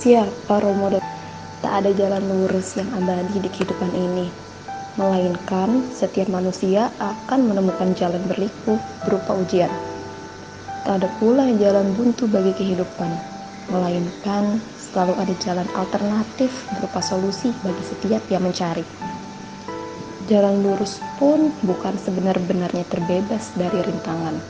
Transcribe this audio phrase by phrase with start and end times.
[0.00, 1.04] Siapa role model?
[1.60, 4.32] Tak ada jalan lurus yang abadi di kehidupan ini,
[4.96, 9.68] melainkan setiap manusia akan menemukan jalan berliku berupa ujian.
[10.88, 13.12] Tak ada pula jalan buntu bagi kehidupan,
[13.68, 16.48] melainkan selalu ada jalan alternatif
[16.80, 18.88] berupa solusi bagi setiap yang mencari.
[20.32, 24.40] Jalan lurus pun bukan sebenar-benarnya terbebas dari rintangan.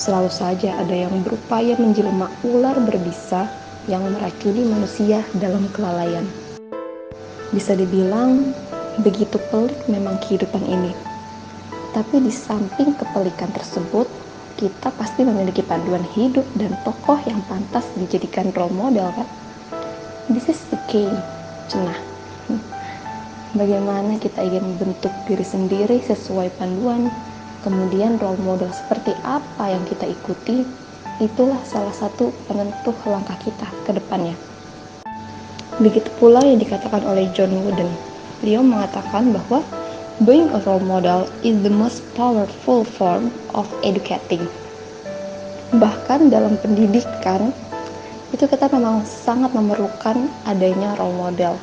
[0.00, 6.24] Selalu saja ada yang berupaya menjelma ular berbisa yang meracuni manusia dalam kelalaian.
[7.52, 8.56] Bisa dibilang
[9.04, 10.92] begitu pelik memang kehidupan ini.
[11.94, 14.06] Tapi di samping kepelikan tersebut,
[14.58, 19.28] kita pasti memiliki panduan hidup dan tokoh yang pantas dijadikan role model kan?
[20.30, 21.06] This is the key.
[21.70, 21.96] Cenah.
[23.58, 27.08] Bagaimana kita ingin membentuk diri sendiri sesuai panduan
[27.64, 30.68] kemudian role model seperti apa yang kita ikuti,
[31.22, 34.34] itulah salah satu penentu langkah kita ke depannya.
[35.78, 37.90] Begitu pula yang dikatakan oleh John Wooden.
[38.42, 39.62] Beliau mengatakan bahwa
[40.26, 44.42] being a role model is the most powerful form of educating.
[45.74, 47.50] Bahkan dalam pendidikan,
[48.30, 51.58] itu kita memang sangat memerlukan adanya role model.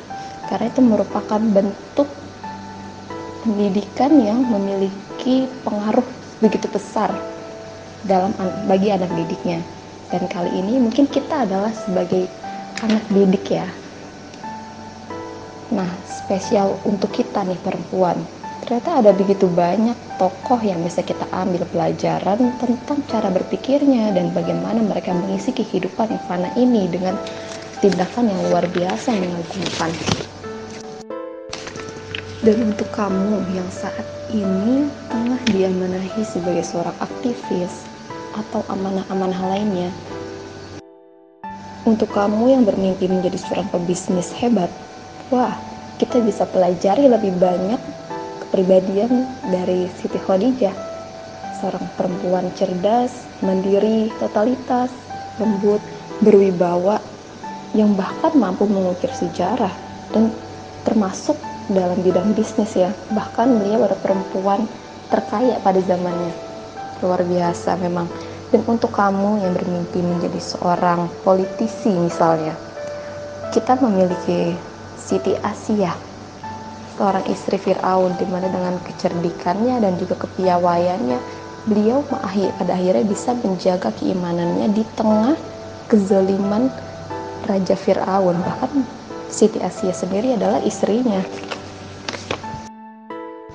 [0.48, 2.08] Karena itu merupakan bentuk
[3.44, 6.04] pendidikan yang memiliki pengaruh
[6.44, 7.08] begitu besar
[8.06, 8.34] dalam
[8.66, 9.62] bagi anak didiknya.
[10.12, 12.28] Dan kali ini mungkin kita adalah sebagai
[12.84, 13.64] anak didik ya.
[15.72, 18.20] Nah, spesial untuk kita nih perempuan.
[18.62, 24.84] Ternyata ada begitu banyak tokoh yang bisa kita ambil pelajaran tentang cara berpikirnya dan bagaimana
[24.84, 27.16] mereka mengisi kehidupan yang fana ini dengan
[27.80, 29.90] tindakan yang luar biasa mengagumkan.
[32.42, 37.91] Dan untuk kamu yang saat ini tengah diamanahi sebagai seorang aktivis
[38.34, 39.90] atau amanah-amanah lainnya,
[41.82, 44.70] untuk kamu yang bermimpi menjadi seorang pebisnis hebat,
[45.34, 45.58] wah,
[45.98, 47.78] kita bisa pelajari lebih banyak
[48.46, 50.70] kepribadian dari Siti Khadijah,
[51.58, 54.94] seorang perempuan cerdas, mandiri, totalitas,
[55.42, 55.82] lembut,
[56.22, 57.02] berwibawa,
[57.74, 59.74] yang bahkan mampu mengukir sejarah
[60.14, 60.30] dan
[60.86, 61.34] termasuk
[61.66, 62.94] dalam bidang bisnis ya.
[63.10, 64.70] Bahkan beliau adalah perempuan
[65.10, 66.51] terkaya pada zamannya
[67.02, 68.06] luar biasa memang.
[68.52, 72.52] Dan untuk kamu yang bermimpi menjadi seorang politisi misalnya
[73.52, 74.56] kita memiliki
[74.96, 75.92] Siti Asia
[76.96, 81.18] seorang istri Fir'aun di mana dengan kecerdikannya dan juga kepiawaiannya
[81.68, 85.36] beliau pada akhirnya bisa menjaga keimanannya di tengah
[85.92, 86.72] kezaliman
[87.44, 88.40] Raja Fir'aun.
[88.40, 88.72] Bahkan
[89.28, 91.20] Siti Asia sendiri adalah istrinya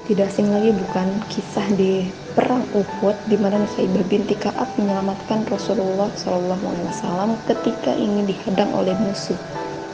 [0.08, 6.08] tidak asing lagi bukan kisah di perang Uhud di mana Nusaibah binti Ka'ab menyelamatkan Rasulullah
[6.16, 9.36] Shallallahu Alaihi Wasallam ketika ingin dihadang oleh musuh.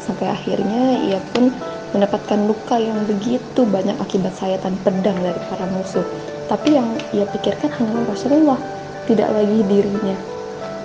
[0.06, 1.50] Sampai akhirnya ia pun
[1.98, 6.06] mendapatkan luka yang begitu banyak akibat sayatan pedang dari para musuh.
[6.46, 8.60] Tapi yang ia pikirkan hanyalah Rasulullah
[9.10, 10.18] tidak lagi dirinya.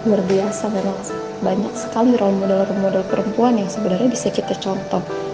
[0.09, 0.97] Luar biasa memang
[1.45, 5.28] banyak sekali role model-role model perempuan yang sebenarnya bisa kita contoh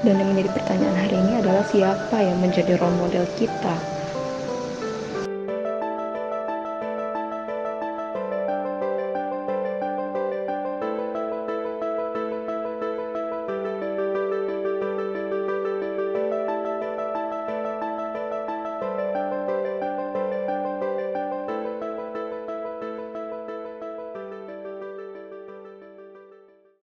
[0.00, 3.99] dan yang menjadi pertanyaan hari ini adalah siapa yang menjadi role model kita?